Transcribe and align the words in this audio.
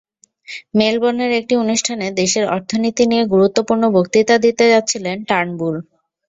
মেলবোর্নের 0.77 1.31
একটি 1.39 1.53
অনুষ্ঠানে 1.63 2.05
দেশের 2.21 2.45
অর্থনীতি 2.55 3.03
নিয়ে 3.07 3.23
গুরুত্বপূর্ণ 3.33 3.83
বক্তৃতা 3.95 4.35
দিতে 4.45 4.65
যাচ্ছিলেন 4.73 5.17
টার্নবুল। 5.29 5.75